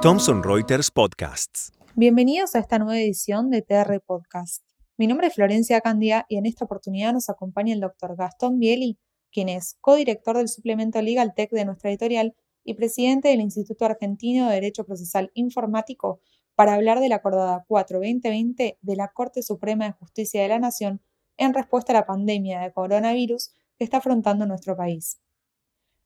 Thomson 0.00 0.44
Reuters 0.44 0.92
Podcasts. 0.92 1.72
Bienvenidos 1.96 2.54
a 2.54 2.60
esta 2.60 2.78
nueva 2.78 3.00
edición 3.00 3.50
de 3.50 3.62
TR 3.62 4.00
Podcast. 4.06 4.62
Mi 4.96 5.08
nombre 5.08 5.26
es 5.26 5.34
Florencia 5.34 5.80
Candia 5.80 6.24
y 6.28 6.36
en 6.36 6.46
esta 6.46 6.64
oportunidad 6.64 7.12
nos 7.12 7.28
acompaña 7.28 7.74
el 7.74 7.80
doctor 7.80 8.14
Gastón 8.14 8.60
Bieli, 8.60 9.00
quien 9.32 9.48
es 9.48 9.76
codirector 9.80 10.36
del 10.36 10.48
suplemento 10.48 11.02
Legal 11.02 11.34
Tech 11.34 11.50
de 11.50 11.64
nuestra 11.64 11.90
editorial 11.90 12.36
y 12.62 12.74
presidente 12.74 13.28
del 13.28 13.40
Instituto 13.40 13.84
Argentino 13.84 14.48
de 14.48 14.54
Derecho 14.54 14.84
Procesal 14.84 15.32
Informático, 15.34 16.20
para 16.54 16.74
hablar 16.74 17.00
de 17.00 17.08
la 17.08 17.16
acordada 17.16 17.64
4-2020 17.68 18.78
de 18.80 18.96
la 18.96 19.08
Corte 19.08 19.42
Suprema 19.42 19.86
de 19.86 19.92
Justicia 19.92 20.40
de 20.40 20.48
la 20.48 20.60
Nación 20.60 21.00
en 21.36 21.52
respuesta 21.52 21.92
a 21.92 21.96
la 21.96 22.06
pandemia 22.06 22.60
de 22.60 22.72
coronavirus 22.72 23.50
que 23.76 23.84
está 23.84 23.96
afrontando 23.96 24.46
nuestro 24.46 24.76
país. 24.76 25.21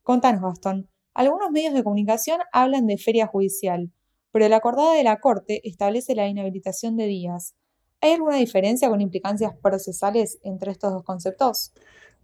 Contanos, 0.06 0.40
Gastón. 0.40 0.88
Algunos 1.14 1.50
medios 1.50 1.74
de 1.74 1.82
comunicación 1.82 2.38
hablan 2.52 2.86
de 2.86 2.96
feria 2.96 3.26
judicial, 3.26 3.90
pero 4.30 4.48
la 4.48 4.58
acordada 4.58 4.94
de 4.94 5.02
la 5.02 5.18
Corte 5.18 5.60
establece 5.68 6.14
la 6.14 6.28
inhabilitación 6.28 6.96
de 6.96 7.06
días. 7.06 7.56
¿Hay 8.00 8.12
alguna 8.12 8.36
diferencia 8.36 8.88
con 8.88 9.00
implicancias 9.00 9.50
procesales 9.60 10.38
entre 10.44 10.70
estos 10.70 10.92
dos 10.92 11.02
conceptos? 11.02 11.72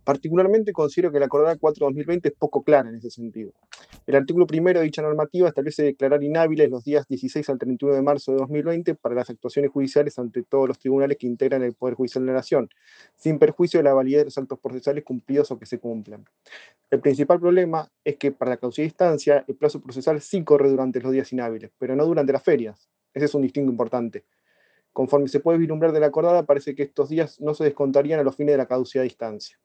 Particularmente 0.05 0.73
considero 0.73 1.13
que 1.13 1.21
la 1.21 1.27
acordada 1.27 1.57
4-2020 1.57 2.21
es 2.27 2.33
poco 2.33 2.65
clara 2.65 2.89
en 2.89 2.97
ese 2.97 3.11
sentido. 3.11 3.53
El 4.05 4.17
artículo 4.17 4.49
primero 4.49 4.81
de 4.81 4.87
dicha 4.87 5.01
normativa 5.01 5.49
establece 5.49 5.85
declarar 5.85 6.25
inhábiles 6.25 6.69
los 6.69 6.83
días 6.83 7.07
16 7.07 7.49
al 7.51 7.59
31 7.59 7.95
de 7.95 8.03
marzo 8.03 8.33
de 8.33 8.39
2020 8.39 8.97
para 8.97 9.15
las 9.15 9.31
actuaciones 9.31 9.71
judiciales 9.71 10.19
ante 10.19 10.43
todos 10.43 10.67
los 10.67 10.79
tribunales 10.81 11.19
que 11.19 11.29
integran 11.29 11.63
el 11.63 11.75
Poder 11.75 11.95
Judicial 11.95 12.25
de 12.25 12.33
la 12.33 12.39
Nación, 12.39 12.69
sin 13.17 13.39
perjuicio 13.39 13.79
de 13.79 13.85
la 13.85 13.95
validez 13.95 14.21
de 14.21 14.25
los 14.25 14.39
actos 14.39 14.59
procesales 14.59 15.05
cumplidos 15.05 15.53
o 15.53 15.59
que 15.59 15.67
se 15.67 15.79
cumplan. 15.79 16.25
El 16.91 17.01
principal 17.01 17.39
problema 17.39 17.89
es 18.05 18.17
que 18.17 18.33
para 18.33 18.51
la 18.51 18.57
causa 18.57 18.83
de 18.83 18.87
instancia 18.87 19.45
el 19.47 19.55
plazo 19.55 19.81
procesal 19.81 20.21
sí 20.21 20.43
corre 20.43 20.69
durante 20.69 21.01
los 21.01 21.13
días 21.13 21.33
inhábiles, 21.33 21.71
pero 21.79 21.95
no 21.95 22.05
durante 22.05 22.33
las 22.33 22.43
ferias. 22.43 22.89
Ese 23.15 23.27
es 23.27 23.35
un 23.35 23.43
distingo 23.43 23.71
importante. 23.71 24.25
Conforme 24.93 25.29
se 25.29 25.41
puede 25.41 25.59
vislumbrar 25.59 25.93
de 25.93 26.01
la 26.01 26.07
acordada, 26.07 26.45
parece 26.45 26.75
que 26.75 26.83
estos 26.83 27.09
días 27.09 27.41
no 27.41 27.55
se 27.55 27.65
descontarían 27.65 28.21
a 28.21 28.25
los 28.25 28.37
fines 28.37 28.55
de 28.55 28.59
la 28.59 28.67
caducidad 28.67 29.03
de 29.03 29.09
instancia. 29.09 29.59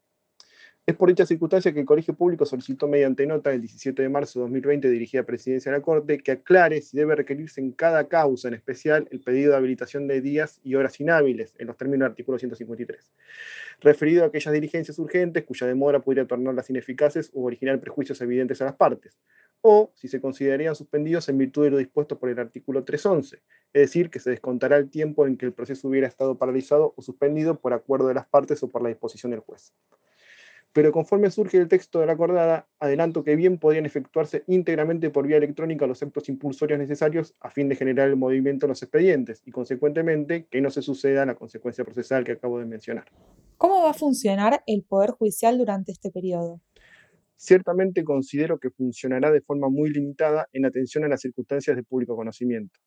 Es 0.90 0.96
por 0.96 1.10
dicha 1.10 1.26
circunstancia 1.26 1.74
que 1.74 1.82
el 1.82 1.86
Colegio 1.86 2.14
Público 2.14 2.46
solicitó 2.46 2.88
mediante 2.88 3.28
nota 3.28 3.52
el 3.52 3.60
17 3.60 4.02
de 4.02 4.08
marzo 4.08 4.40
de 4.40 4.44
2020 4.44 4.90
dirigida 4.90 5.20
a 5.20 5.26
Presidencia 5.26 5.70
de 5.70 5.80
la 5.80 5.84
Corte 5.84 6.18
que 6.20 6.32
aclare 6.32 6.82
si 6.82 6.96
debe 6.96 7.14
requerirse 7.14 7.60
en 7.60 7.74
cada 7.74 8.08
causa 8.08 8.48
en 8.48 8.54
especial 8.54 9.06
el 9.12 9.20
pedido 9.20 9.52
de 9.52 9.58
habilitación 9.58 10.08
de 10.08 10.22
días 10.22 10.62
y 10.64 10.76
horas 10.76 10.98
inhábiles 11.02 11.56
en 11.58 11.68
los 11.68 11.76
términos 11.76 12.06
del 12.06 12.12
artículo 12.12 12.40
153, 12.40 13.12
referido 13.82 14.24
a 14.24 14.28
aquellas 14.28 14.54
diligencias 14.54 14.98
urgentes 14.98 15.44
cuya 15.44 15.68
demora 15.68 16.00
pudiera 16.00 16.26
tornarlas 16.26 16.70
ineficaces 16.70 17.32
u 17.34 17.46
originar 17.46 17.82
prejuicios 17.82 18.22
evidentes 18.22 18.62
a 18.62 18.66
las 18.66 18.76
partes, 18.76 19.20
o 19.60 19.92
si 19.94 20.08
se 20.08 20.22
considerarían 20.22 20.74
suspendidos 20.74 21.28
en 21.28 21.38
virtud 21.38 21.66
de 21.66 21.72
lo 21.72 21.78
dispuesto 21.80 22.18
por 22.18 22.30
el 22.30 22.40
artículo 22.40 22.86
311, 22.86 23.42
es 23.74 23.82
decir, 23.82 24.10
que 24.10 24.20
se 24.20 24.30
descontará 24.30 24.78
el 24.78 24.90
tiempo 24.90 25.28
en 25.28 25.36
que 25.36 25.48
el 25.48 25.52
proceso 25.52 25.90
hubiera 25.90 26.08
estado 26.08 26.38
paralizado 26.38 26.94
o 26.96 27.02
suspendido 27.02 27.60
por 27.60 27.74
acuerdo 27.74 28.08
de 28.08 28.14
las 28.14 28.26
partes 28.26 28.64
o 28.64 28.70
por 28.70 28.82
la 28.82 28.88
disposición 28.88 29.32
del 29.32 29.42
juez 29.42 29.74
pero 30.78 30.92
conforme 30.92 31.32
surge 31.32 31.58
el 31.58 31.68
texto 31.68 32.02
de 32.02 32.06
la 32.06 32.12
acordada, 32.12 32.68
adelanto 32.78 33.24
que 33.24 33.36
bien 33.36 33.58
podrían 33.58 33.88
efectuarse 33.88 34.44
íntegramente 34.46 35.10
por 35.10 35.26
vía 35.26 35.38
electrónica 35.38 35.88
los 35.88 36.04
actos 36.04 36.30
impulsorios 36.30 36.78
necesarios 36.78 37.34
a 37.40 37.50
fin 37.50 37.68
de 37.68 37.76
generar 37.76 38.10
el 38.10 38.16
movimiento 38.16 38.68
de 38.68 38.74
los 38.74 38.84
expedientes 38.84 39.42
y, 39.44 39.50
consecuentemente, 39.50 40.46
que 40.46 40.62
no 40.62 40.70
se 40.70 40.84
suceda 40.84 41.26
la 41.26 41.34
consecuencia 41.34 41.84
procesal 41.84 42.24
que 42.24 42.34
acabo 42.34 42.60
de 42.60 42.68
mencionar. 42.68 43.06
¿Cómo 43.58 43.82
va 43.82 43.90
a 43.90 43.94
funcionar 43.96 44.62
el 44.68 44.84
Poder 44.84 45.10
Judicial 45.14 45.58
durante 45.58 45.94
este 45.94 46.12
periodo? 46.12 46.62
Ciertamente 47.38 48.04
considero 48.04 48.60
que 48.60 48.70
funcionará 48.70 49.32
de 49.32 49.42
forma 49.42 49.70
muy 49.70 49.90
limitada 49.90 50.48
en 50.54 50.66
atención 50.66 51.04
a 51.06 51.08
las 51.08 51.22
circunstancias 51.22 51.76
de 51.76 51.82
público 51.82 52.16
conocimiento, 52.16 52.80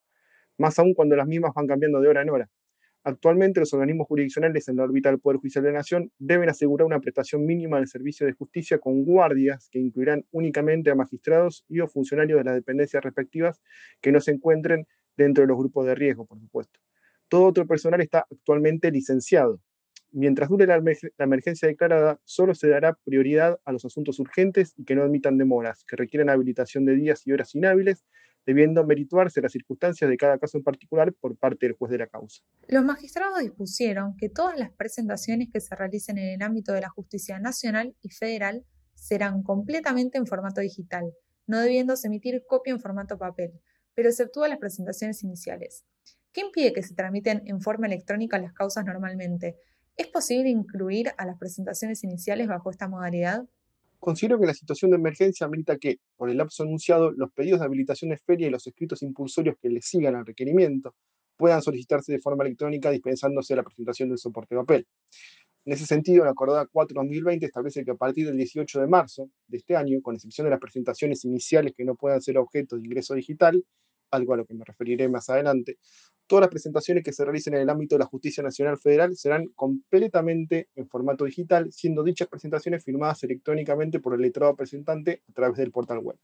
más 0.59 0.79
aún 0.79 0.95
cuando 0.95 1.17
las 1.17 1.27
mismas 1.27 1.51
van 1.57 1.67
cambiando 1.67 2.01
de 2.01 2.07
hora 2.07 2.23
en 2.23 2.31
hora 2.31 2.51
Actualmente 3.03 3.61
los 3.61 3.73
organismos 3.73 4.07
jurisdiccionales 4.09 4.69
en 4.69 4.77
la 4.77 4.85
órbita 4.85 5.09
del 5.09 5.21
Poder 5.21 5.39
Judicial 5.39 5.65
de 5.65 5.73
la 5.73 5.79
Nación 5.79 6.13
deben 6.19 6.51
asegurar 6.51 6.85
una 6.85 7.01
prestación 7.01 7.47
mínima 7.47 7.79
del 7.79 7.89
servicio 7.89 8.27
de 8.27 8.33
justicia 8.33 8.79
con 8.79 9.05
guardias 9.05 9.69
que 9.71 9.79
incluirán 9.79 10.27
únicamente 10.33 10.91
a 10.91 10.95
magistrados 10.95 11.65
y 11.69 11.81
o 11.81 11.89
funcionarios 11.89 12.39
de 12.39 12.45
las 12.45 12.55
dependencias 12.55 13.03
respectivas 13.03 13.61
que 14.03 14.13
no 14.13 14.21
se 14.21 14.33
encuentren 14.33 14.87
dentro 15.17 15.43
de 15.43 15.49
los 15.49 15.57
grupos 15.57 15.87
de 15.87 15.95
riesgo, 15.95 16.27
por 16.27 16.39
supuesto. 16.39 16.79
Todo 17.29 17.45
otro 17.45 17.67
personal 17.67 18.03
está 18.03 18.27
actualmente 18.31 18.91
licenciado. 18.91 19.61
Mientras 20.13 20.51
dure 20.51 20.67
la, 20.67 20.83
emergencia 21.19 21.69
declarada, 21.69 22.21
solo 22.25 22.55
se 22.55 22.69
dará 22.69 22.99
prioridad 23.05 23.61
a 23.65 23.73
los 23.73 23.85
asuntos 23.85 24.19
urgentes 24.19 24.75
y 24.77 24.85
que 24.85 24.97
no 24.97 25.05
admitan 25.05 25.39
demoras, 25.39 25.85
que 25.85 25.97
requieran 25.97 26.29
habilitación 26.29 26.85
de 26.85 26.97
días 26.97 27.27
y 27.27 27.33
horas 27.33 27.55
inhábiles 27.55 28.05
debiendo 28.47 28.85
merituarse 28.85 29.41
las 29.41 29.53
circunstancias 29.53 30.09
de 30.09 30.17
cada 30.17 30.39
caso 30.39 30.59
en 30.59 30.65
particular 30.65 31.13
por 31.15 31.37
parte 31.37 31.67
del 31.67 31.77
juez 31.77 31.91
de 31.91 31.99
la 31.99 32.07
causa. 32.07 32.43
Los 32.69 32.85
magistrados 32.85 33.41
dispusieron 33.41 34.17
que 34.17 34.29
todas 34.29 34.59
las 34.59 34.71
presentaciones 34.71 35.49
que 35.53 35.61
se 35.61 35.75
realicen 35.75 36.19
en 36.19 36.35
el 36.35 36.43
ámbito 36.43 36.73
de 36.73 36.81
la 36.81 36.89
justicia 36.89 37.39
nacional 37.39 37.95
y 38.03 38.11
federal 38.11 38.65
serán 38.95 39.43
completamente 39.43 40.19
en 40.19 40.27
formato 40.27 40.61
digital, 40.61 41.13
no 41.47 41.61
debiéndose 41.61 42.07
emitir 42.07 42.45
copia 42.47 42.73
en 42.73 42.81
formato 42.81 43.19
papel, 43.19 43.53
pero 43.95 44.09
exceptúa 44.09 44.49
las 44.49 44.59
presentaciones 44.59 45.23
iniciales. 45.23 45.85
¿Qué 46.33 46.43
impide 46.43 46.73
que 46.73 46.83
se 46.83 46.95
tramiten 46.95 47.43
en 47.47 47.61
forma 47.61 47.87
electrónica 47.87 48.39
las 48.39 48.53
causas 48.53 48.85
normalmente? 48.85 49.57
¿Es 49.97 50.07
posible 50.07 50.49
incluir 50.49 51.13
a 51.19 51.27
las 51.27 51.37
presentaciones 51.39 52.05
iniciales 52.05 52.47
bajo 52.47 52.71
esta 52.71 52.89
modalidad? 52.89 53.45
Considero 54.01 54.41
que 54.41 54.47
la 54.47 54.55
situación 54.55 54.91
de 54.91 54.97
emergencia 54.97 55.47
amerita 55.47 55.77
que, 55.77 55.99
por 56.17 56.31
el 56.31 56.39
lapso 56.39 56.63
anunciado, 56.63 57.13
los 57.13 57.31
pedidos 57.33 57.61
de 57.61 57.67
habilitación 57.67 58.11
de 58.11 58.17
feria 58.17 58.47
y 58.47 58.51
los 58.51 58.67
escritos 58.67 59.03
impulsorios 59.03 59.57
que 59.61 59.69
le 59.69 59.83
sigan 59.83 60.15
al 60.15 60.25
requerimiento 60.25 60.95
puedan 61.37 61.61
solicitarse 61.61 62.11
de 62.13 62.19
forma 62.19 62.45
electrónica 62.45 62.91
dispensándose 62.91 63.55
la 63.55 63.63
presentación 63.63 64.09
del 64.09 64.19
soporte 64.19 64.55
de 64.55 64.61
papel. 64.63 64.87
En 65.67 65.75
ese 65.75 65.85
sentido, 65.85 66.25
la 66.25 66.31
acordada 66.31 66.67
4-2020 66.67 67.45
establece 67.45 67.85
que 67.85 67.91
a 67.91 67.95
partir 67.95 68.27
del 68.27 68.39
18 68.39 68.81
de 68.81 68.87
marzo 68.87 69.31
de 69.47 69.59
este 69.59 69.77
año, 69.77 70.01
con 70.01 70.15
excepción 70.15 70.47
de 70.47 70.51
las 70.51 70.61
presentaciones 70.61 71.25
iniciales 71.27 71.75
que 71.77 71.85
no 71.85 71.95
puedan 71.95 72.23
ser 72.23 72.39
objeto 72.39 72.77
de 72.77 72.83
ingreso 72.83 73.15
digital, 73.15 73.63
algo 74.11 74.33
a 74.35 74.39
lo 74.39 74.47
que 74.47 74.55
me 74.55 74.65
referiré 74.65 75.09
más 75.11 75.29
adelante, 75.29 75.77
todas 76.31 76.43
las 76.43 76.51
presentaciones 76.51 77.03
que 77.03 77.13
se 77.13 77.25
realicen 77.25 77.55
en 77.55 77.63
el 77.63 77.71
ámbito 77.71 77.97
de 77.97 77.99
la 77.99 78.05
Justicia 78.05 78.41
Nacional 78.41 78.79
Federal 78.79 79.17
serán 79.17 79.49
completamente 79.57 80.69
en 80.77 80.87
formato 80.87 81.25
digital, 81.25 81.73
siendo 81.73 82.05
dichas 82.05 82.29
presentaciones 82.29 82.85
firmadas 82.85 83.25
electrónicamente 83.25 83.99
por 83.99 84.15
el 84.15 84.21
letrado 84.21 84.55
presentante 84.55 85.25
a 85.29 85.33
través 85.33 85.59
del 85.59 85.73
portal 85.73 85.99
web. 85.99 86.17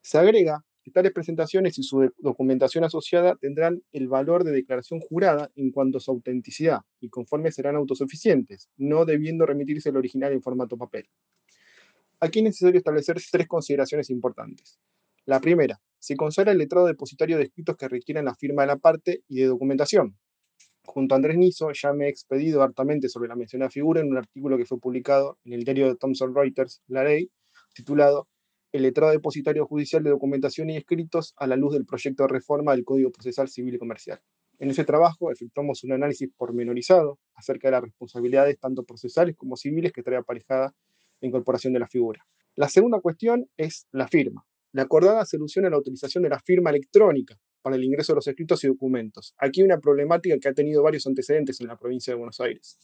Se 0.00 0.18
agrega 0.18 0.64
que 0.82 0.90
tales 0.90 1.12
presentaciones 1.12 1.78
y 1.78 1.84
su 1.84 2.10
documentación 2.18 2.82
asociada 2.82 3.36
tendrán 3.36 3.84
el 3.92 4.08
valor 4.08 4.42
de 4.42 4.50
declaración 4.50 4.98
jurada 4.98 5.52
en 5.54 5.70
cuanto 5.70 5.98
a 5.98 6.00
su 6.00 6.10
autenticidad 6.10 6.80
y 6.98 7.08
conforme 7.08 7.52
serán 7.52 7.76
autosuficientes, 7.76 8.70
no 8.76 9.04
debiendo 9.04 9.46
remitirse 9.46 9.90
el 9.90 9.98
original 9.98 10.32
en 10.32 10.42
formato 10.42 10.76
papel. 10.76 11.08
Aquí 12.18 12.40
es 12.40 12.44
necesario 12.46 12.78
establecer 12.78 13.18
tres 13.30 13.46
consideraciones 13.46 14.10
importantes. 14.10 14.80
La 15.26 15.40
primera, 15.40 15.80
se 16.02 16.16
consagra 16.16 16.50
el 16.50 16.58
letrado 16.58 16.88
depositario 16.88 17.38
de 17.38 17.44
escritos 17.44 17.76
que 17.76 17.86
requieren 17.86 18.24
la 18.24 18.34
firma 18.34 18.62
de 18.62 18.66
la 18.66 18.76
parte 18.76 19.22
y 19.28 19.36
de 19.36 19.46
documentación. 19.46 20.18
Junto 20.84 21.14
a 21.14 21.16
Andrés 21.16 21.38
Niso 21.38 21.70
ya 21.72 21.92
me 21.92 22.06
he 22.06 22.08
expedido 22.08 22.60
hartamente 22.62 23.08
sobre 23.08 23.28
la 23.28 23.36
mencionada 23.36 23.70
figura 23.70 24.00
en 24.00 24.08
un 24.08 24.18
artículo 24.18 24.58
que 24.58 24.64
fue 24.64 24.80
publicado 24.80 25.38
en 25.44 25.52
el 25.52 25.62
diario 25.62 25.86
de 25.86 25.94
Thomson 25.94 26.34
Reuters, 26.34 26.82
La 26.88 27.04
Ley, 27.04 27.30
titulado 27.72 28.26
El 28.72 28.82
letrado 28.82 29.12
depositario 29.12 29.64
judicial 29.64 30.02
de 30.02 30.10
documentación 30.10 30.70
y 30.70 30.76
escritos 30.76 31.34
a 31.36 31.46
la 31.46 31.54
luz 31.54 31.74
del 31.74 31.86
proyecto 31.86 32.24
de 32.24 32.30
reforma 32.30 32.72
del 32.72 32.84
Código 32.84 33.12
Procesal 33.12 33.48
Civil 33.48 33.76
y 33.76 33.78
Comercial. 33.78 34.20
En 34.58 34.70
ese 34.70 34.82
trabajo 34.82 35.30
efectuamos 35.30 35.84
un 35.84 35.92
análisis 35.92 36.28
pormenorizado 36.36 37.20
acerca 37.34 37.68
de 37.68 37.72
las 37.72 37.82
responsabilidades 37.82 38.58
tanto 38.58 38.82
procesales 38.82 39.36
como 39.36 39.56
civiles 39.56 39.92
que 39.92 40.02
trae 40.02 40.18
aparejada 40.18 40.74
la 41.20 41.28
incorporación 41.28 41.72
de 41.72 41.78
la 41.78 41.86
figura. 41.86 42.26
La 42.56 42.68
segunda 42.68 43.00
cuestión 43.00 43.48
es 43.56 43.86
la 43.92 44.08
firma. 44.08 44.44
La 44.72 44.82
acordada 44.82 45.26
soluciona 45.26 45.68
la 45.68 45.76
utilización 45.76 46.22
de 46.22 46.30
la 46.30 46.40
firma 46.40 46.70
electrónica 46.70 47.38
para 47.60 47.76
el 47.76 47.84
ingreso 47.84 48.12
de 48.12 48.16
los 48.16 48.26
escritos 48.26 48.64
y 48.64 48.68
documentos. 48.68 49.34
Aquí 49.36 49.62
una 49.62 49.78
problemática 49.78 50.38
que 50.38 50.48
ha 50.48 50.54
tenido 50.54 50.82
varios 50.82 51.06
antecedentes 51.06 51.60
en 51.60 51.66
la 51.66 51.76
provincia 51.76 52.12
de 52.12 52.16
Buenos 52.16 52.40
Aires. 52.40 52.78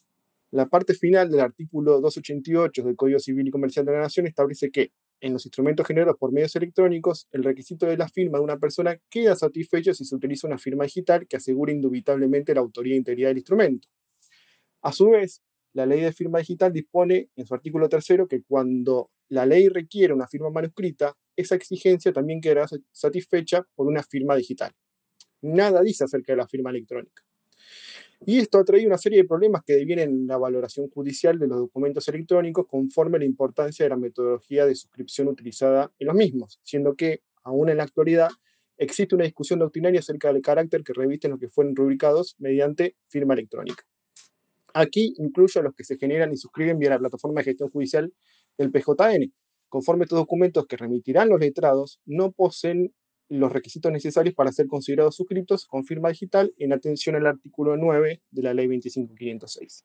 La 0.50 0.66
parte 0.66 0.92
final 0.92 1.30
del 1.30 1.40
artículo 1.40 2.00
288 2.00 2.82
del 2.82 2.94
Código 2.94 3.18
Civil 3.18 3.48
y 3.48 3.50
Comercial 3.50 3.86
de 3.86 3.92
la 3.92 4.00
Nación 4.00 4.26
establece 4.26 4.70
que, 4.70 4.92
en 5.20 5.32
los 5.32 5.46
instrumentos 5.46 5.86
generados 5.86 6.16
por 6.18 6.30
medios 6.30 6.54
electrónicos, 6.56 7.26
el 7.32 7.42
requisito 7.42 7.86
de 7.86 7.96
la 7.96 8.08
firma 8.08 8.36
de 8.36 8.44
una 8.44 8.58
persona 8.58 9.00
queda 9.08 9.34
satisfecho 9.34 9.94
si 9.94 10.04
se 10.04 10.14
utiliza 10.14 10.46
una 10.46 10.58
firma 10.58 10.84
digital 10.84 11.26
que 11.26 11.38
asegure 11.38 11.72
indubitablemente 11.72 12.54
la 12.54 12.60
autoría 12.60 12.94
e 12.94 12.98
integridad 12.98 13.30
del 13.30 13.38
instrumento. 13.38 13.88
A 14.82 14.92
su 14.92 15.08
vez, 15.08 15.42
la 15.72 15.86
ley 15.86 16.02
de 16.02 16.12
firma 16.12 16.38
digital 16.38 16.70
dispone 16.70 17.30
en 17.34 17.46
su 17.46 17.54
artículo 17.54 17.88
tercero 17.88 18.28
que 18.28 18.42
cuando 18.42 19.10
la 19.28 19.46
ley 19.46 19.68
requiere 19.68 20.12
una 20.12 20.28
firma 20.28 20.50
manuscrita, 20.50 21.14
esa 21.38 21.54
exigencia 21.54 22.12
también 22.12 22.40
quedará 22.40 22.66
satisfecha 22.90 23.64
por 23.76 23.86
una 23.86 24.02
firma 24.02 24.34
digital. 24.34 24.72
Nada 25.40 25.82
dice 25.82 26.04
acerca 26.04 26.32
de 26.32 26.38
la 26.38 26.48
firma 26.48 26.70
electrónica. 26.70 27.22
Y 28.26 28.38
esto 28.38 28.58
ha 28.58 28.64
traído 28.64 28.88
una 28.88 28.98
serie 28.98 29.18
de 29.18 29.28
problemas 29.28 29.62
que 29.64 29.74
devienen 29.74 30.10
en 30.10 30.26
la 30.26 30.36
valoración 30.36 30.90
judicial 30.90 31.38
de 31.38 31.46
los 31.46 31.58
documentos 31.58 32.08
electrónicos 32.08 32.66
conforme 32.66 33.16
a 33.16 33.20
la 33.20 33.26
importancia 33.26 33.84
de 33.84 33.90
la 33.90 33.96
metodología 33.96 34.66
de 34.66 34.74
suscripción 34.74 35.28
utilizada 35.28 35.92
en 36.00 36.08
los 36.08 36.16
mismos, 36.16 36.58
siendo 36.64 36.96
que, 36.96 37.22
aún 37.44 37.68
en 37.68 37.76
la 37.76 37.84
actualidad, 37.84 38.30
existe 38.76 39.14
una 39.14 39.24
discusión 39.24 39.60
doctrinaria 39.60 40.00
acerca 40.00 40.32
del 40.32 40.42
carácter 40.42 40.82
que 40.82 40.92
revisten 40.92 41.30
los 41.30 41.38
que 41.38 41.48
fueron 41.48 41.76
rubricados 41.76 42.34
mediante 42.38 42.96
firma 43.06 43.34
electrónica. 43.34 43.84
Aquí 44.74 45.14
incluyo 45.18 45.60
a 45.60 45.64
los 45.64 45.74
que 45.74 45.84
se 45.84 45.96
generan 45.96 46.32
y 46.32 46.36
suscriben 46.36 46.80
vía 46.80 46.90
la 46.90 46.98
plataforma 46.98 47.40
de 47.40 47.44
gestión 47.44 47.70
judicial 47.70 48.12
del 48.56 48.72
PJN. 48.72 49.32
Conforme 49.68 50.04
estos 50.04 50.18
documentos 50.18 50.66
que 50.66 50.76
remitirán 50.76 51.28
los 51.28 51.40
letrados 51.40 52.00
no 52.06 52.32
poseen 52.32 52.94
los 53.28 53.52
requisitos 53.52 53.92
necesarios 53.92 54.34
para 54.34 54.52
ser 54.52 54.66
considerados 54.66 55.16
suscriptos 55.16 55.66
con 55.66 55.84
firma 55.84 56.08
digital 56.08 56.54
en 56.56 56.72
atención 56.72 57.16
al 57.16 57.26
artículo 57.26 57.76
9 57.76 58.22
de 58.30 58.42
la 58.42 58.54
Ley 58.54 58.66
25506. 58.66 59.84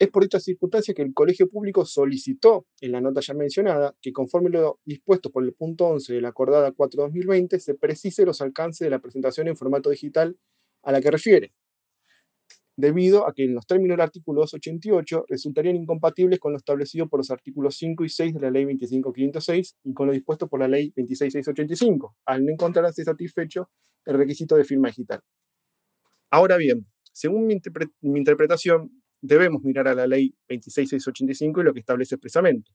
Es 0.00 0.08
por 0.08 0.24
esta 0.24 0.40
circunstancia 0.40 0.94
que 0.94 1.02
el 1.02 1.12
Colegio 1.12 1.48
Público 1.48 1.84
solicitó 1.84 2.66
en 2.80 2.92
la 2.92 3.02
nota 3.02 3.20
ya 3.20 3.34
mencionada 3.34 3.94
que 4.00 4.12
conforme 4.12 4.48
lo 4.48 4.80
dispuesto 4.84 5.30
por 5.30 5.44
el 5.44 5.52
punto 5.52 5.86
11 5.88 6.14
de 6.14 6.20
la 6.22 6.30
acordada 6.30 6.72
4-2020 6.72 7.58
se 7.58 7.74
precise 7.74 8.24
los 8.24 8.40
alcances 8.40 8.86
de 8.86 8.90
la 8.90 9.00
presentación 9.00 9.46
en 9.48 9.56
formato 9.56 9.90
digital 9.90 10.38
a 10.82 10.92
la 10.92 11.02
que 11.02 11.10
refiere, 11.10 11.52
debido 12.80 13.28
a 13.28 13.34
que 13.34 13.44
en 13.44 13.54
los 13.54 13.66
términos 13.66 13.96
del 13.96 14.02
artículo 14.02 14.40
288 14.42 15.26
resultarían 15.28 15.76
incompatibles 15.76 16.38
con 16.38 16.52
lo 16.52 16.58
establecido 16.58 17.08
por 17.08 17.20
los 17.20 17.30
artículos 17.30 17.76
5 17.76 18.04
y 18.04 18.08
6 18.08 18.34
de 18.34 18.40
la 18.40 18.50
Ley 18.50 18.64
25506 18.64 19.76
y 19.84 19.94
con 19.94 20.06
lo 20.06 20.12
dispuesto 20.12 20.48
por 20.48 20.60
la 20.60 20.68
Ley 20.68 20.92
26685, 20.96 22.16
al 22.26 22.44
no 22.44 22.52
encontrarse 22.52 23.04
satisfecho 23.04 23.70
el 24.06 24.16
requisito 24.16 24.56
de 24.56 24.64
firma 24.64 24.88
digital. 24.88 25.20
Ahora 26.30 26.56
bien, 26.56 26.86
según 27.12 27.46
mi, 27.46 27.60
mi 28.02 28.18
interpretación, 28.18 28.90
debemos 29.20 29.62
mirar 29.62 29.88
a 29.88 29.94
la 29.94 30.06
Ley 30.06 30.34
26685 30.48 31.60
y 31.60 31.64
lo 31.64 31.74
que 31.74 31.80
establece 31.80 32.14
expresamente. 32.14 32.70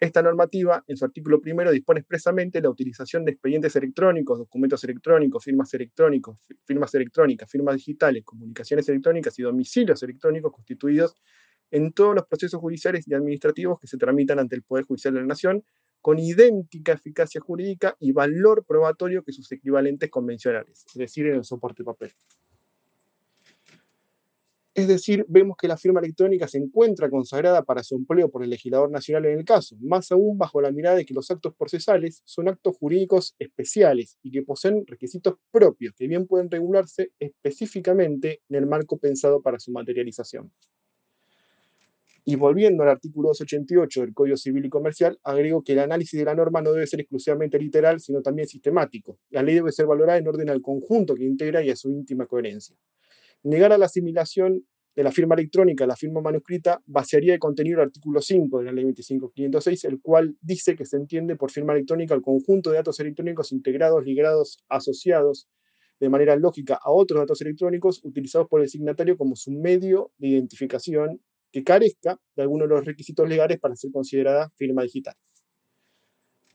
Esta 0.00 0.22
normativa, 0.22 0.84
en 0.86 0.96
su 0.96 1.04
artículo 1.04 1.40
primero, 1.40 1.72
dispone 1.72 2.00
expresamente 2.00 2.60
la 2.60 2.70
utilización 2.70 3.24
de 3.24 3.32
expedientes 3.32 3.74
electrónicos, 3.74 4.38
documentos 4.38 4.84
electrónicos, 4.84 5.42
firmas 5.42 5.74
electrónicos, 5.74 6.38
firmas 6.64 6.94
electrónicas, 6.94 7.50
firmas 7.50 7.74
digitales, 7.74 8.24
comunicaciones 8.24 8.88
electrónicas 8.88 9.36
y 9.40 9.42
domicilios 9.42 10.00
electrónicos 10.04 10.52
constituidos 10.52 11.16
en 11.72 11.92
todos 11.92 12.14
los 12.14 12.26
procesos 12.26 12.60
judiciales 12.60 13.08
y 13.08 13.14
administrativos 13.14 13.80
que 13.80 13.88
se 13.88 13.98
tramitan 13.98 14.38
ante 14.38 14.54
el 14.54 14.62
Poder 14.62 14.84
Judicial 14.84 15.14
de 15.14 15.20
la 15.20 15.26
Nación, 15.26 15.64
con 16.00 16.20
idéntica 16.20 16.92
eficacia 16.92 17.40
jurídica 17.40 17.96
y 17.98 18.12
valor 18.12 18.64
probatorio 18.64 19.24
que 19.24 19.32
sus 19.32 19.50
equivalentes 19.50 20.10
convencionales, 20.10 20.86
es 20.86 20.94
decir, 20.94 21.26
en 21.26 21.34
el 21.34 21.44
soporte 21.44 21.82
papel. 21.82 22.12
Es 24.78 24.86
decir, 24.86 25.26
vemos 25.28 25.56
que 25.56 25.66
la 25.66 25.76
firma 25.76 25.98
electrónica 25.98 26.46
se 26.46 26.56
encuentra 26.56 27.10
consagrada 27.10 27.64
para 27.64 27.82
su 27.82 27.96
empleo 27.96 28.30
por 28.30 28.44
el 28.44 28.50
legislador 28.50 28.92
nacional 28.92 29.26
en 29.26 29.40
el 29.40 29.44
caso, 29.44 29.74
más 29.80 30.12
aún 30.12 30.38
bajo 30.38 30.60
la 30.60 30.70
mirada 30.70 30.94
de 30.94 31.04
que 31.04 31.14
los 31.14 31.28
actos 31.32 31.52
procesales 31.56 32.22
son 32.24 32.46
actos 32.46 32.76
jurídicos 32.76 33.34
especiales 33.40 34.18
y 34.22 34.30
que 34.30 34.42
poseen 34.42 34.86
requisitos 34.86 35.34
propios 35.50 35.94
que 35.96 36.06
bien 36.06 36.28
pueden 36.28 36.48
regularse 36.48 37.10
específicamente 37.18 38.42
en 38.48 38.54
el 38.54 38.66
marco 38.66 38.98
pensado 38.98 39.42
para 39.42 39.58
su 39.58 39.72
materialización. 39.72 40.52
Y 42.24 42.36
volviendo 42.36 42.84
al 42.84 42.90
artículo 42.90 43.30
288 43.30 44.02
del 44.02 44.14
Código 44.14 44.36
Civil 44.36 44.64
y 44.64 44.68
Comercial, 44.68 45.18
agrego 45.24 45.64
que 45.64 45.72
el 45.72 45.80
análisis 45.80 46.20
de 46.20 46.24
la 46.24 46.36
norma 46.36 46.62
no 46.62 46.70
debe 46.70 46.86
ser 46.86 47.00
exclusivamente 47.00 47.58
literal, 47.58 47.98
sino 47.98 48.22
también 48.22 48.46
sistemático. 48.46 49.18
La 49.30 49.42
ley 49.42 49.56
debe 49.56 49.72
ser 49.72 49.86
valorada 49.86 50.18
en 50.18 50.28
orden 50.28 50.50
al 50.50 50.62
conjunto 50.62 51.16
que 51.16 51.24
integra 51.24 51.64
y 51.64 51.70
a 51.70 51.74
su 51.74 51.90
íntima 51.90 52.26
coherencia. 52.26 52.76
Negar 53.42 53.72
a 53.72 53.78
la 53.78 53.86
asimilación 53.86 54.64
de 54.98 55.04
la 55.04 55.12
firma 55.12 55.36
electrónica 55.36 55.84
a 55.84 55.86
la 55.86 55.94
firma 55.94 56.20
manuscrita 56.20 56.82
vaciaría 56.86 57.32
de 57.32 57.38
contenido 57.38 57.76
el 57.76 57.86
artículo 57.86 58.20
5 58.20 58.58
de 58.58 58.64
la 58.64 58.72
ley 58.72 58.84
25506, 58.84 59.84
el 59.84 60.00
cual 60.00 60.36
dice 60.40 60.74
que 60.74 60.84
se 60.84 60.96
entiende 60.96 61.36
por 61.36 61.52
firma 61.52 61.72
electrónica 61.72 62.14
el 62.14 62.22
conjunto 62.22 62.70
de 62.70 62.78
datos 62.78 62.98
electrónicos 62.98 63.52
integrados, 63.52 64.04
ligados, 64.04 64.64
asociados 64.68 65.48
de 66.00 66.08
manera 66.08 66.34
lógica 66.34 66.80
a 66.82 66.90
otros 66.90 67.20
datos 67.20 67.40
electrónicos 67.42 68.00
utilizados 68.04 68.48
por 68.48 68.60
el 68.60 68.68
signatario 68.68 69.16
como 69.16 69.36
su 69.36 69.52
medio 69.52 70.10
de 70.18 70.28
identificación 70.28 71.20
que 71.52 71.62
carezca 71.62 72.18
de 72.34 72.42
alguno 72.42 72.64
de 72.64 72.70
los 72.70 72.84
requisitos 72.84 73.28
legales 73.28 73.60
para 73.60 73.76
ser 73.76 73.92
considerada 73.92 74.50
firma 74.56 74.82
digital. 74.82 75.14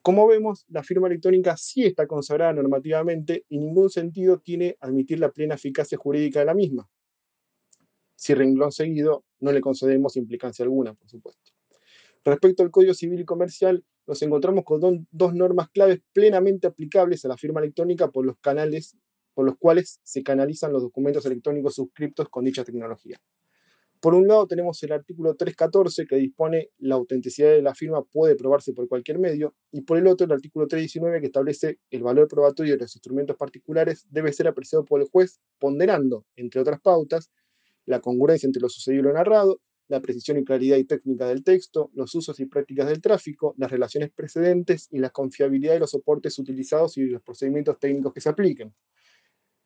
Como 0.04 0.28
vemos, 0.28 0.66
la 0.68 0.84
firma 0.84 1.08
electrónica 1.08 1.56
sí 1.56 1.86
está 1.86 2.08
consagrada 2.08 2.52
normativamente 2.52 3.46
y 3.48 3.58
ningún 3.58 3.90
sentido 3.90 4.40
tiene 4.40 4.76
admitir 4.82 5.18
la 5.18 5.32
plena 5.32 5.56
eficacia 5.56 5.98
jurídica 5.98 6.40
de 6.40 6.46
la 6.46 6.54
misma. 6.54 6.90
Si 8.14 8.34
renglón 8.34 8.74
seguido, 8.74 9.24
no 9.40 9.54
le 9.54 9.62
concedemos 9.62 10.18
implicancia 10.18 10.64
alguna, 10.64 10.94
por 10.94 11.10
supuesto. 11.10 11.52
Respecto 12.26 12.64
al 12.64 12.72
Código 12.72 12.94
Civil 12.94 13.22
y 13.22 13.26
Comercial, 13.26 13.86
nos 14.06 14.22
encontramos 14.22 14.66
con 14.66 15.08
dos 15.10 15.34
normas 15.34 15.70
claves 15.70 16.02
plenamente 16.12 16.68
aplicables 16.68 17.24
a 17.24 17.30
la 17.30 17.38
firma 17.38 17.62
electrónica 17.62 18.12
por 18.12 18.26
los 18.26 18.38
canales 18.40 18.98
por 19.34 19.46
los 19.46 19.58
cuales 19.58 20.00
se 20.04 20.22
canalizan 20.22 20.74
los 20.74 20.84
documentos 20.84 21.26
electrónicos 21.26 21.76
suscriptos 21.76 22.28
con 22.30 22.44
dicha 22.44 22.64
tecnología. 22.64 23.20
Por 24.04 24.16
un 24.16 24.28
lado 24.28 24.46
tenemos 24.48 24.84
el 24.84 24.92
artículo 24.92 25.34
314 25.34 26.06
que 26.06 26.18
dispone 26.18 26.72
la 26.80 26.96
autenticidad 26.96 27.52
de 27.52 27.62
la 27.62 27.74
firma 27.74 28.04
puede 28.04 28.36
probarse 28.36 28.74
por 28.74 28.90
cualquier 28.90 29.18
medio 29.18 29.56
y 29.72 29.80
por 29.80 29.98
el 29.98 30.08
otro 30.08 30.26
el 30.26 30.34
artículo 30.34 30.68
319 30.68 31.22
que 31.22 31.28
establece 31.28 31.80
el 31.90 32.04
valor 32.04 32.28
probatorio 32.28 32.74
de 32.74 32.80
los 32.80 32.94
instrumentos 32.98 33.38
particulares 33.38 34.06
debe 34.10 34.34
ser 34.34 34.50
apreciado 34.50 34.84
por 34.84 35.00
el 35.00 35.08
juez 35.08 35.40
ponderando, 35.58 36.26
entre 36.36 36.60
otras 36.60 36.82
pautas, 36.82 37.32
la 37.86 38.02
congruencia 38.02 38.46
entre 38.46 38.62
lo 38.62 38.68
sucedido 38.68 39.04
y 39.04 39.06
lo 39.06 39.14
narrado, 39.14 39.62
la 39.88 40.02
precisión 40.02 40.38
y 40.38 40.44
claridad 40.44 40.76
y 40.76 40.84
técnica 40.84 41.26
del 41.30 41.46
texto, 41.46 41.90
los 41.94 42.14
usos 42.14 42.42
y 42.42 42.46
prácticas 42.46 42.90
del 42.90 43.00
tráfico, 43.00 43.56
las 43.58 43.72
relaciones 43.72 44.12
precedentes 44.12 44.90
y 44.92 45.00
la 45.00 45.12
confiabilidad 45.12 45.76
de 45.76 45.80
los 45.80 45.92
soportes 45.92 46.38
utilizados 46.40 46.98
y 46.98 47.06
los 47.06 47.22
procedimientos 47.22 47.80
técnicos 47.80 48.12
que 48.12 48.20
se 48.20 48.28
apliquen. 48.28 48.74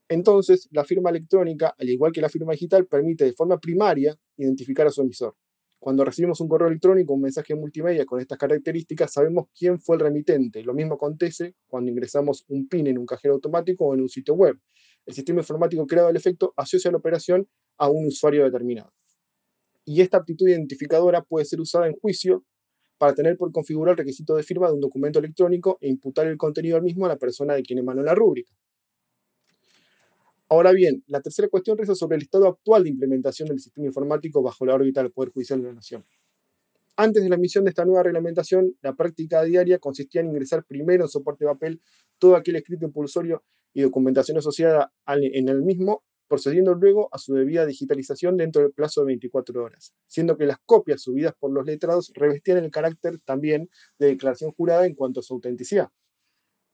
Entonces, 0.09 0.69
la 0.71 0.86
firma 0.86 1.09
electrónica, 1.09 1.75
al 1.77 1.89
igual 1.89 2.12
que 2.12 2.21
la 2.21 2.30
firma 2.30 2.54
digital, 2.54 2.88
permite 2.88 3.25
de 3.25 3.33
forma 3.33 3.59
primaria 3.59 4.18
identificar 4.38 4.88
a 4.88 4.89
su 4.89 5.01
emisor. 5.01 5.36
Cuando 5.80 6.04
recibimos 6.04 6.39
un 6.42 6.48
correo 6.48 6.69
electrónico, 6.69 7.13
un 7.13 7.21
mensaje 7.21 7.54
multimedia 7.54 8.06
con 8.06 8.19
estas 8.19 8.38
características, 8.38 9.12
sabemos 9.12 9.48
quién 9.57 9.80
fue 9.80 9.95
el 9.95 10.01
remitente. 10.01 10.63
Lo 10.63 10.74
mismo 10.74 10.95
acontece 10.95 11.56
cuando 11.68 11.92
ingresamos 11.92 12.45
un 12.48 12.68
PIN 12.68 12.88
en 12.88 12.98
un 12.98 13.06
cajero 13.06 13.36
automático 13.36 13.86
o 13.86 13.94
en 13.94 14.01
un 14.01 14.09
sitio 14.09 14.33
web. 14.33 14.57
El 15.06 15.13
sistema 15.13 15.42
informático 15.42 15.86
creado 15.86 16.07
al 16.07 16.15
efecto 16.15 16.53
asocia 16.57 16.89
la 16.89 16.98
operación 16.98 17.48
a 17.77 17.89
un 17.89 18.07
usuario 18.07 18.44
determinado. 18.44 18.92
Y 19.86 20.01
esta 20.01 20.18
aptitud 20.18 20.48
identificadora 20.48 21.21
puede 21.21 21.45
ser 21.45 21.62
usada 21.62 21.88
en 21.88 21.94
juicio 21.94 22.44
para 22.98 23.13
tener 23.13 23.38
por 23.38 23.51
configurar 23.51 23.94
el 23.94 23.98
requisito 24.00 24.36
de 24.36 24.44
firma 24.44 24.68
de 24.68 24.74
un 24.74 24.81
documento 24.81 25.20
electrónico 25.20 25.77
e 25.79 25.89
imputar 25.89 26.27
el 26.27 26.38
contenido 26.38 26.75
del 26.75 26.84
mismo 26.84 27.05
a 27.05 27.10
la 27.10 27.17
persona 27.17 27.53
de 27.53 27.62
quien 27.62 27.79
emanó 27.79 28.01
la 28.01 28.15
rúbrica. 28.15 28.53
Ahora 30.50 30.72
bien, 30.72 31.04
la 31.08 31.20
tercera 31.20 31.50
cuestión 31.50 31.77
reza 31.77 31.94
sobre 31.94 32.16
el 32.16 32.24
estado 32.24 32.48
actual 32.48 32.84
de 32.84 32.89
implementación 32.89 33.50
del 33.50 33.60
sistema 33.60 33.88
informático 33.88 34.42
bajo 34.42 34.66
la 34.66 34.75
órbita 34.75 35.04
del 35.04 35.12
Poder 35.12 35.32
Judicial 35.32 35.62
de 35.62 35.68
la 35.68 35.74
Nación. 35.74 36.06
Antes 36.96 37.22
de 37.22 37.30
la 37.30 37.36
emisión 37.36 37.66
de 37.66 37.72
esta 37.72 37.84
nueva 37.84 38.04
reglamentación, 38.04 38.74
la 38.82 38.96
práctica 38.96 39.44
diaria 39.44 39.77
consistía 39.77 40.22
en 40.22 40.30
ingresar 40.30 40.63
primero 40.63 41.04
en 41.04 41.10
soporte 41.10 41.46
papel 41.46 41.82
todo 42.18 42.38
aquel 42.38 42.56
escrito 42.56 42.86
impulsorio 42.86 43.44
y 43.74 43.82
documentación 43.82 44.38
asociada 44.38 44.94
en 45.06 45.50
el 45.50 45.63
mismo, 45.63 46.06
procediendo 46.30 46.75
luego 46.75 47.10
a 47.12 47.18
su 47.18 47.34
debida 47.34 47.66
digitalización 47.66 48.38
dentro 48.38 48.62
del 48.62 48.72
plazo 48.72 49.01
de 49.01 49.08
24 49.08 49.62
horas, 49.62 49.94
siendo 50.08 50.38
que 50.38 50.46
las 50.46 50.60
copias 50.66 51.01
subidas 51.01 51.34
por 51.38 51.51
los 51.51 51.66
letrados 51.66 52.12
revestían 52.16 52.60
el 52.60 52.72
carácter 52.72 53.20
también 53.20 53.70
de 54.00 54.08
declaración 54.08 54.51
jurada 54.54 54.86
en 54.86 54.96
cuanto 54.96 55.20
a 55.20 55.24
su 55.24 55.34
autenticidad. 55.34 55.89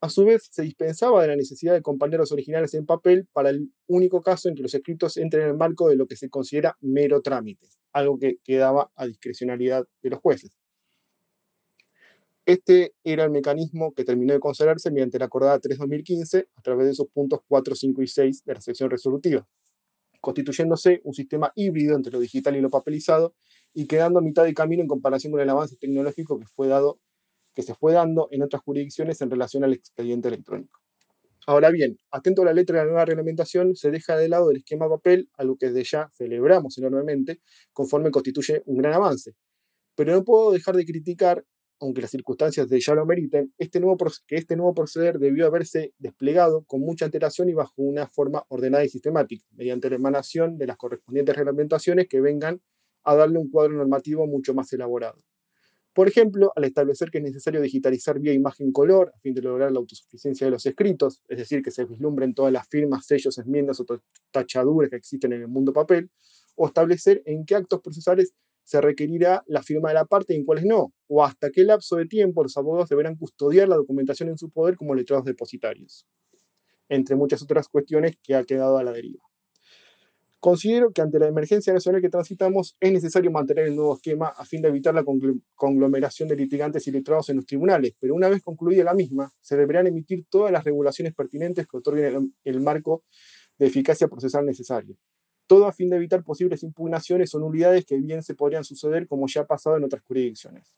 A 0.03 0.09
su 0.09 0.25
vez, 0.25 0.49
se 0.51 0.63
dispensaba 0.63 1.21
de 1.21 1.29
la 1.29 1.37
necesidad 1.37 1.71
de 1.71 1.81
compañeros 1.81 2.33
originales 2.33 2.73
en 2.73 2.85
papel 2.85 3.25
para 3.31 3.51
el 3.51 3.71
único 3.87 4.21
caso 4.21 4.49
en 4.49 4.55
que 4.55 4.61
los 4.61 4.73
escritos 4.73 5.15
entren 5.15 5.43
en 5.43 5.49
el 5.51 5.55
marco 5.55 5.87
de 5.87 5.95
lo 5.95 6.07
que 6.07 6.17
se 6.17 6.29
considera 6.29 6.77
mero 6.81 7.21
trámite, 7.21 7.69
algo 7.93 8.19
que 8.19 8.35
quedaba 8.43 8.91
a 8.97 9.05
discrecionalidad 9.05 9.85
de 10.01 10.09
los 10.09 10.19
jueces. 10.19 10.57
Este 12.45 12.93
era 13.05 13.23
el 13.23 13.31
mecanismo 13.31 13.93
que 13.93 14.03
terminó 14.03 14.33
de 14.33 14.41
consagrarse 14.41 14.91
mediante 14.91 15.19
la 15.19 15.27
acordada 15.27 15.61
3-2015 15.61 16.47
a 16.53 16.61
través 16.61 16.87
de 16.87 16.95
sus 16.95 17.07
puntos 17.07 17.39
4, 17.47 17.73
5 17.73 18.01
y 18.01 18.07
6 18.07 18.43
de 18.43 18.53
la 18.55 18.59
sección 18.59 18.89
resolutiva, 18.89 19.47
constituyéndose 20.19 20.99
un 21.05 21.13
sistema 21.13 21.53
híbrido 21.55 21.95
entre 21.95 22.11
lo 22.11 22.19
digital 22.19 22.57
y 22.57 22.59
lo 22.59 22.69
papelizado 22.69 23.35
y 23.73 23.87
quedando 23.87 24.19
a 24.19 24.21
mitad 24.21 24.43
de 24.43 24.53
camino 24.53 24.81
en 24.81 24.89
comparación 24.89 25.31
con 25.31 25.39
el 25.39 25.49
avance 25.49 25.77
tecnológico 25.77 26.37
que 26.39 26.45
fue 26.47 26.67
dado 26.67 26.99
que 27.53 27.63
se 27.63 27.75
fue 27.75 27.93
dando 27.93 28.27
en 28.31 28.41
otras 28.43 28.61
jurisdicciones 28.63 29.21
en 29.21 29.29
relación 29.29 29.63
al 29.63 29.73
expediente 29.73 30.27
electrónico. 30.27 30.79
Ahora 31.45 31.71
bien, 31.71 31.97
atento 32.09 32.41
a 32.43 32.45
la 32.45 32.53
letra 32.53 32.79
de 32.79 32.85
la 32.85 32.91
nueva 32.91 33.05
reglamentación, 33.05 33.75
se 33.75 33.91
deja 33.91 34.15
de 34.15 34.29
lado 34.29 34.51
el 34.51 34.57
esquema 34.57 34.87
papel, 34.87 35.29
algo 35.33 35.57
que 35.57 35.67
desde 35.67 35.83
ya 35.83 36.09
celebramos 36.15 36.77
enormemente, 36.77 37.41
conforme 37.73 38.11
constituye 38.11 38.63
un 38.65 38.77
gran 38.77 38.93
avance. 38.93 39.33
Pero 39.95 40.13
no 40.13 40.23
puedo 40.23 40.51
dejar 40.51 40.75
de 40.75 40.85
criticar 40.85 41.45
aunque 41.83 42.01
las 42.01 42.11
circunstancias 42.11 42.69
de 42.69 42.79
ya 42.79 42.95
lo 42.95 43.05
meriten, 43.05 43.53
este 43.57 43.81
nuevo, 43.81 43.97
que 44.25 44.37
este 44.37 44.55
nuevo 44.55 44.73
proceder 44.73 45.19
debió 45.19 45.45
haberse 45.45 45.93
desplegado 45.97 46.63
con 46.63 46.79
mucha 46.79 47.05
antelación 47.05 47.49
y 47.49 47.53
bajo 47.53 47.73
una 47.75 48.07
forma 48.07 48.45
ordenada 48.47 48.85
y 48.85 48.89
sistemática, 48.89 49.45
mediante 49.51 49.89
la 49.89 49.97
emanación 49.97 50.57
de 50.57 50.67
las 50.67 50.77
correspondientes 50.77 51.35
reglamentaciones 51.35 52.07
que 52.07 52.21
vengan 52.21 52.61
a 53.03 53.15
darle 53.15 53.37
un 53.37 53.49
cuadro 53.51 53.73
normativo 53.73 54.25
mucho 54.27 54.53
más 54.53 54.71
elaborado. 54.71 55.17
Por 55.93 56.07
ejemplo, 56.07 56.51
al 56.55 56.63
establecer 56.63 57.11
que 57.11 57.19
es 57.19 57.23
necesario 57.23 57.61
digitalizar 57.61 58.19
vía 58.19 58.33
imagen 58.33 58.71
color 58.71 59.11
a 59.15 59.19
fin 59.19 59.35
de 59.35 59.43
lograr 59.43 59.71
la 59.71 59.77
autosuficiencia 59.77 60.47
de 60.47 60.51
los 60.51 60.65
escritos, 60.65 61.21
es 61.27 61.37
decir, 61.37 61.61
que 61.61 61.69
se 61.69 61.85
vislumbren 61.85 62.33
todas 62.33 62.51
las 62.51 62.67
firmas, 62.67 63.05
sellos, 63.05 63.37
enmiendas 63.37 63.79
o 63.79 63.85
tachaduras 64.31 64.89
que 64.89 64.95
existen 64.95 65.33
en 65.33 65.41
el 65.41 65.47
mundo 65.47 65.71
papel, 65.71 66.09
o 66.55 66.65
establecer 66.65 67.21
en 67.25 67.45
qué 67.45 67.55
actos 67.55 67.81
procesales 67.81 68.33
se 68.63 68.81
requerirá 68.81 69.43
la 69.45 69.61
firma 69.61 69.89
de 69.89 69.95
la 69.95 70.05
parte 70.05 70.33
y 70.33 70.37
en 70.37 70.45
cuáles 70.45 70.65
no, 70.65 70.93
o 71.07 71.23
hasta 71.23 71.51
qué 71.51 71.63
lapso 71.63 71.97
de 71.97 72.07
tiempo 72.07 72.41
los 72.41 72.57
abogados 72.57 72.89
deberán 72.89 73.15
custodiar 73.15 73.69
la 73.69 73.75
documentación 73.75 74.29
en 74.29 74.37
su 74.37 74.49
poder 74.49 74.75
como 74.75 74.95
letrados 74.95 75.25
depositarios, 75.25 76.07
entre 76.89 77.15
muchas 77.15 77.43
otras 77.43 77.67
cuestiones 77.67 78.17
que 78.23 78.33
ha 78.33 78.43
quedado 78.43 78.77
a 78.77 78.83
la 78.83 78.93
deriva. 78.93 79.21
Considero 80.43 80.91
que 80.91 81.01
ante 81.01 81.19
la 81.19 81.29
emergencia 81.29 81.71
nacional 81.71 82.01
que 82.01 82.09
transitamos 82.09 82.75
es 82.81 82.91
necesario 82.91 83.31
mantener 83.31 83.67
el 83.67 83.77
nuevo 83.77 83.95
esquema 83.95 84.27
a 84.27 84.43
fin 84.43 84.61
de 84.61 84.67
evitar 84.67 84.93
la 84.93 85.05
conglomeración 85.55 86.27
de 86.27 86.35
litigantes 86.35 86.85
y 86.85 86.91
letrados 86.91 87.29
en 87.29 87.37
los 87.37 87.45
tribunales, 87.45 87.93
pero 87.97 88.13
una 88.13 88.27
vez 88.27 88.43
concluida 88.43 88.83
la 88.83 88.93
misma, 88.93 89.31
se 89.39 89.55
deberán 89.55 89.87
emitir 89.87 90.25
todas 90.29 90.51
las 90.51 90.65
regulaciones 90.65 91.13
pertinentes 91.13 91.65
que 91.65 91.77
otorguen 91.77 92.33
el, 92.43 92.59
marco 92.59 93.05
de 93.57 93.67
eficacia 93.67 94.09
procesal 94.09 94.45
necesario. 94.45 94.97
Todo 95.47 95.65
a 95.65 95.71
fin 95.71 95.89
de 95.89 95.95
evitar 95.95 96.25
posibles 96.25 96.61
impugnaciones 96.63 97.33
o 97.33 97.39
nulidades 97.39 97.85
que 97.85 97.95
bien 97.95 98.21
se 98.21 98.35
podrían 98.35 98.65
suceder 98.65 99.07
como 99.07 99.27
ya 99.29 99.43
ha 99.43 99.47
pasado 99.47 99.77
en 99.77 99.85
otras 99.85 100.03
jurisdicciones. 100.03 100.75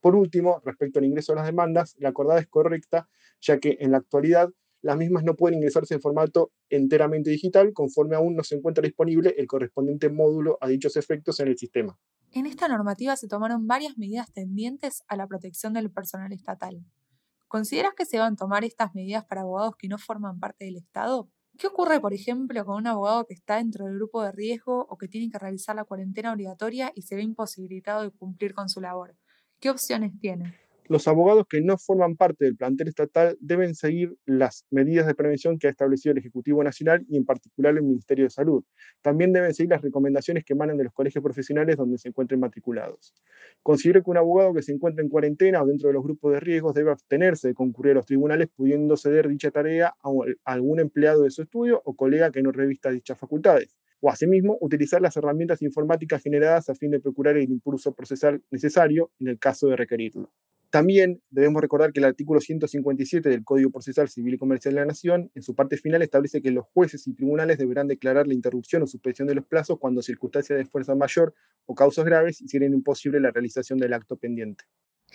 Por 0.00 0.14
último, 0.14 0.62
respecto 0.64 1.00
al 1.00 1.06
ingreso 1.06 1.32
a 1.32 1.34
las 1.34 1.46
demandas, 1.46 1.96
la 1.98 2.10
acordada 2.10 2.38
es 2.38 2.46
correcta, 2.46 3.08
ya 3.40 3.58
que 3.58 3.78
en 3.80 3.90
la 3.90 3.96
actualidad 3.96 4.48
las 4.80 4.96
mismas 4.96 5.24
no 5.24 5.34
pueden 5.34 5.58
ingresarse 5.58 5.94
en 5.94 6.00
formato 6.00 6.52
enteramente 6.68 7.30
digital 7.30 7.72
conforme 7.72 8.16
aún 8.16 8.36
no 8.36 8.44
se 8.44 8.56
encuentra 8.56 8.82
disponible 8.82 9.34
el 9.36 9.46
correspondiente 9.46 10.08
módulo 10.08 10.56
a 10.60 10.68
dichos 10.68 10.96
efectos 10.96 11.40
en 11.40 11.48
el 11.48 11.58
sistema. 11.58 11.98
En 12.32 12.46
esta 12.46 12.68
normativa 12.68 13.16
se 13.16 13.26
tomaron 13.26 13.66
varias 13.66 13.96
medidas 13.98 14.32
tendientes 14.32 15.02
a 15.08 15.16
la 15.16 15.26
protección 15.26 15.72
del 15.72 15.90
personal 15.90 16.32
estatal. 16.32 16.84
¿Consideras 17.48 17.94
que 17.96 18.04
se 18.04 18.18
van 18.18 18.34
a 18.34 18.36
tomar 18.36 18.64
estas 18.64 18.94
medidas 18.94 19.24
para 19.24 19.40
abogados 19.40 19.74
que 19.76 19.88
no 19.88 19.98
forman 19.98 20.38
parte 20.38 20.66
del 20.66 20.76
Estado? 20.76 21.30
¿Qué 21.56 21.66
ocurre, 21.66 22.00
por 22.00 22.12
ejemplo, 22.12 22.64
con 22.64 22.76
un 22.76 22.86
abogado 22.86 23.26
que 23.26 23.34
está 23.34 23.56
dentro 23.56 23.86
del 23.86 23.96
grupo 23.96 24.22
de 24.22 24.30
riesgo 24.30 24.86
o 24.88 24.96
que 24.96 25.08
tiene 25.08 25.30
que 25.30 25.38
realizar 25.38 25.74
la 25.74 25.84
cuarentena 25.84 26.32
obligatoria 26.32 26.92
y 26.94 27.02
se 27.02 27.16
ve 27.16 27.22
imposibilitado 27.22 28.02
de 28.02 28.10
cumplir 28.10 28.54
con 28.54 28.68
su 28.68 28.80
labor? 28.80 29.16
¿Qué 29.58 29.70
opciones 29.70 30.12
tiene? 30.20 30.54
Los 30.88 31.06
abogados 31.06 31.46
que 31.46 31.60
no 31.60 31.76
forman 31.76 32.16
parte 32.16 32.46
del 32.46 32.56
plantel 32.56 32.88
estatal 32.88 33.36
deben 33.40 33.74
seguir 33.74 34.16
las 34.24 34.64
medidas 34.70 35.06
de 35.06 35.14
prevención 35.14 35.58
que 35.58 35.66
ha 35.66 35.70
establecido 35.70 36.12
el 36.12 36.18
Ejecutivo 36.18 36.64
Nacional 36.64 37.04
y 37.10 37.18
en 37.18 37.26
particular 37.26 37.76
el 37.76 37.82
Ministerio 37.82 38.24
de 38.24 38.30
Salud. 38.30 38.64
También 39.02 39.34
deben 39.34 39.52
seguir 39.52 39.68
las 39.68 39.82
recomendaciones 39.82 40.46
que 40.46 40.54
emanan 40.54 40.78
de 40.78 40.84
los 40.84 40.94
colegios 40.94 41.22
profesionales 41.22 41.76
donde 41.76 41.98
se 41.98 42.08
encuentren 42.08 42.40
matriculados. 42.40 43.12
Considero 43.62 44.02
que 44.02 44.10
un 44.10 44.16
abogado 44.16 44.54
que 44.54 44.62
se 44.62 44.72
encuentre 44.72 45.04
en 45.04 45.10
cuarentena 45.10 45.62
o 45.62 45.66
dentro 45.66 45.88
de 45.88 45.92
los 45.92 46.02
grupos 46.02 46.32
de 46.32 46.40
riesgos 46.40 46.72
debe 46.72 46.90
abstenerse 46.90 47.48
de 47.48 47.54
concurrir 47.54 47.92
a 47.92 47.96
los 47.96 48.06
tribunales 48.06 48.48
pudiendo 48.48 48.96
ceder 48.96 49.28
dicha 49.28 49.50
tarea 49.50 49.94
a 50.02 50.10
algún 50.44 50.80
empleado 50.80 51.22
de 51.24 51.30
su 51.30 51.42
estudio 51.42 51.82
o 51.84 51.96
colega 51.96 52.32
que 52.32 52.40
no 52.42 52.50
revista 52.50 52.90
dichas 52.90 53.18
facultades 53.18 53.76
o 54.00 54.10
asimismo 54.10 54.56
utilizar 54.62 55.02
las 55.02 55.18
herramientas 55.18 55.60
informáticas 55.60 56.22
generadas 56.22 56.70
a 56.70 56.74
fin 56.74 56.90
de 56.90 57.00
procurar 57.00 57.36
el 57.36 57.50
impulso 57.50 57.92
procesal 57.92 58.42
necesario 58.50 59.10
en 59.18 59.28
el 59.28 59.38
caso 59.38 59.66
de 59.68 59.76
requerirlo. 59.76 60.30
También 60.70 61.22
debemos 61.30 61.62
recordar 61.62 61.92
que 61.92 62.00
el 62.00 62.04
artículo 62.04 62.40
157 62.40 63.26
del 63.28 63.42
Código 63.42 63.70
Procesal 63.70 64.10
Civil 64.10 64.34
y 64.34 64.38
Comercial 64.38 64.74
de 64.74 64.80
la 64.80 64.86
Nación, 64.86 65.30
en 65.34 65.42
su 65.42 65.54
parte 65.54 65.78
final, 65.78 66.02
establece 66.02 66.42
que 66.42 66.50
los 66.50 66.66
jueces 66.66 67.06
y 67.06 67.14
tribunales 67.14 67.56
deberán 67.56 67.88
declarar 67.88 68.26
la 68.26 68.34
interrupción 68.34 68.82
o 68.82 68.86
suspensión 68.86 69.28
de 69.28 69.34
los 69.34 69.46
plazos 69.46 69.78
cuando 69.78 70.02
circunstancias 70.02 70.58
de 70.58 70.66
fuerza 70.66 70.94
mayor 70.94 71.34
o 71.64 71.74
causas 71.74 72.04
graves 72.04 72.42
hicieran 72.42 72.74
imposible 72.74 73.18
la 73.18 73.30
realización 73.30 73.78
del 73.78 73.94
acto 73.94 74.16
pendiente. 74.18 74.64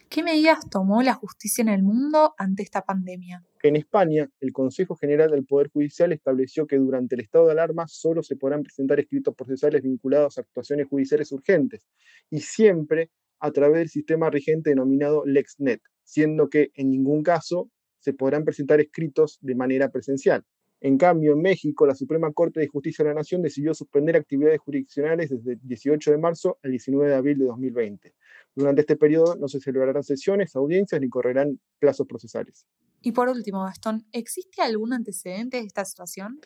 ¿Qué 0.10 0.24
medidas 0.24 0.68
tomó 0.72 1.04
la 1.04 1.14
justicia 1.14 1.62
en 1.62 1.70
el 1.70 1.84
mundo 1.84 2.34
ante 2.40 2.64
esta 2.64 2.82
pandemia? 2.82 3.44
En 3.62 3.76
España, 3.76 4.28
el 4.40 4.52
Consejo 4.52 4.96
General 4.96 5.30
del 5.30 5.46
Poder 5.46 5.70
Judicial 5.70 6.12
estableció 6.12 6.66
que 6.66 6.78
durante 6.78 7.14
el 7.14 7.22
estado 7.22 7.46
de 7.46 7.52
alarma 7.52 7.88
solo 7.88 8.24
se 8.24 8.36
podrán 8.36 8.64
presentar 8.64 9.00
escritos 9.00 9.36
procesales 9.36 9.84
vinculados 9.84 10.38
a 10.38 10.42
actuaciones 10.42 10.88
judiciales 10.88 11.32
urgentes 11.32 11.88
y 12.32 12.40
siempre 12.40 13.12
a 13.44 13.52
través 13.52 13.80
del 13.80 13.90
sistema 13.90 14.30
rigente 14.30 14.70
denominado 14.70 15.26
LexNet, 15.26 15.82
siendo 16.06 16.48
que 16.48 16.72
en 16.76 16.90
ningún 16.90 17.24
caso 17.24 17.70
se 18.00 18.14
podrán 18.14 18.46
presentar 18.46 18.80
escritos 18.80 19.38
de 19.42 19.54
manera 19.54 19.92
presencial. 19.92 20.46
En 20.80 20.98
cambio, 20.98 21.34
en 21.34 21.42
México, 21.42 21.86
la 21.86 21.94
Suprema 21.94 22.32
Corte 22.32 22.62
de 22.62 22.68
Justicia 22.68 23.04
de 23.04 23.10
la 23.10 23.16
Nación 23.16 23.42
decidió 23.42 23.74
suspender 23.74 24.16
actividades 24.16 24.60
jurisdiccionales 24.62 25.30
desde 25.30 25.54
el 25.54 25.60
18 25.62 26.12
de 26.12 26.18
marzo 26.18 26.58
al 26.64 26.72
19 26.72 27.10
de 27.10 27.16
abril 27.16 27.38
de 27.38 27.46
2020. 27.46 28.16
Durante 28.56 28.82
este 28.82 28.96
periodo 28.96 29.36
no 29.36 29.50
se 29.50 29.60
celebrarán 29.60 30.04
sesiones, 30.04 30.56
audiencias 30.56 31.02
ni 31.02 31.10
correrán 31.10 31.60
plazos 31.80 32.08
procesales. 32.08 32.66
Y 33.02 33.12
por 33.12 33.28
último, 33.28 33.64
Gastón, 33.64 34.06
¿existe 34.14 34.62
algún 34.62 34.94
antecedente 34.94 35.58
de 35.58 35.64
esta 35.64 35.84
situación? 35.84 36.40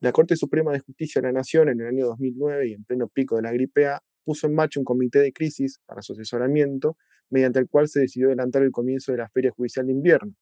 La 0.00 0.12
Corte 0.12 0.36
Suprema 0.36 0.72
de 0.72 0.80
Justicia 0.80 1.22
de 1.22 1.28
la 1.28 1.32
Nación 1.32 1.70
en 1.70 1.80
el 1.80 1.86
año 1.86 2.06
2009 2.06 2.68
y 2.68 2.72
en 2.74 2.84
pleno 2.84 3.08
pico 3.08 3.36
de 3.36 3.42
la 3.42 3.52
gripe 3.52 3.86
A 3.86 4.02
puso 4.24 4.46
en 4.46 4.54
marcha 4.54 4.80
un 4.80 4.84
comité 4.84 5.20
de 5.20 5.32
crisis 5.32 5.80
para 5.86 6.02
su 6.02 6.12
asesoramiento, 6.14 6.96
mediante 7.30 7.58
el 7.58 7.68
cual 7.68 7.88
se 7.88 8.00
decidió 8.00 8.28
adelantar 8.28 8.62
el 8.62 8.72
comienzo 8.72 9.12
de 9.12 9.18
la 9.18 9.28
Feria 9.28 9.50
Judicial 9.50 9.86
de 9.86 9.92
Invierno. 9.92 10.34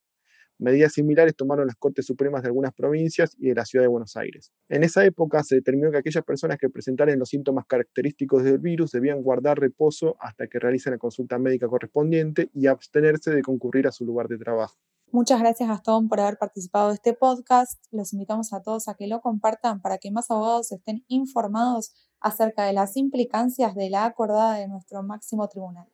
Medidas 0.58 0.92
similares 0.92 1.34
tomaron 1.34 1.66
las 1.66 1.74
Cortes 1.74 2.06
Supremas 2.06 2.42
de 2.42 2.48
algunas 2.48 2.72
provincias 2.72 3.34
y 3.36 3.48
de 3.48 3.54
la 3.54 3.64
Ciudad 3.64 3.84
de 3.84 3.88
Buenos 3.88 4.16
Aires. 4.16 4.52
En 4.68 4.84
esa 4.84 5.04
época 5.04 5.42
se 5.42 5.56
determinó 5.56 5.90
que 5.90 5.98
aquellas 5.98 6.24
personas 6.24 6.58
que 6.58 6.70
presentaran 6.70 7.18
los 7.18 7.30
síntomas 7.30 7.66
característicos 7.66 8.44
del 8.44 8.58
virus 8.58 8.92
debían 8.92 9.22
guardar 9.22 9.58
reposo 9.58 10.16
hasta 10.20 10.46
que 10.46 10.60
realicen 10.60 10.92
la 10.92 10.98
consulta 10.98 11.38
médica 11.38 11.66
correspondiente 11.66 12.48
y 12.54 12.68
abstenerse 12.68 13.32
de 13.32 13.42
concurrir 13.42 13.88
a 13.88 13.92
su 13.92 14.04
lugar 14.04 14.28
de 14.28 14.38
trabajo. 14.38 14.76
Muchas 15.10 15.40
gracias 15.40 15.68
Gastón 15.68 16.08
por 16.08 16.20
haber 16.20 16.38
participado 16.38 16.88
de 16.88 16.94
este 16.94 17.12
podcast. 17.12 17.84
Los 17.90 18.12
invitamos 18.12 18.52
a 18.52 18.62
todos 18.62 18.88
a 18.88 18.94
que 18.94 19.08
lo 19.08 19.20
compartan 19.20 19.82
para 19.82 19.98
que 19.98 20.10
más 20.10 20.30
abogados 20.30 20.70
estén 20.70 21.04
informados 21.08 21.92
acerca 22.22 22.64
de 22.64 22.72
las 22.72 22.96
implicancias 22.96 23.74
de 23.74 23.90
la 23.90 24.04
acordada 24.04 24.54
de 24.54 24.68
nuestro 24.68 25.02
máximo 25.02 25.48
tribunal. 25.48 25.86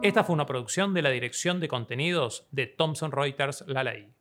Esta 0.00 0.22
fue 0.22 0.34
una 0.34 0.46
producción 0.46 0.94
de 0.94 1.02
la 1.02 1.10
Dirección 1.10 1.60
de 1.60 1.68
Contenidos 1.68 2.46
de 2.52 2.66
Thomson 2.66 3.10
Reuters 3.10 3.64
La 3.66 3.82
Ley. 3.82 4.12